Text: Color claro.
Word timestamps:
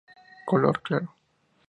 Color 0.49 0.77
claro. 0.81 1.13